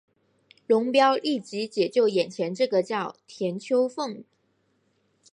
[0.65, 4.23] 龙飙立即解救眼前这个叫田秋凤。